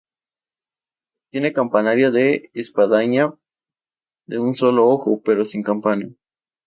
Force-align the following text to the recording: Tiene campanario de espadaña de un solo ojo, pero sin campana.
Tiene 1.29 1.53
campanario 1.53 2.11
de 2.11 2.49
espadaña 2.55 3.35
de 4.25 4.39
un 4.39 4.55
solo 4.55 4.87
ojo, 4.89 5.21
pero 5.23 5.45
sin 5.45 5.61
campana. 5.61 6.07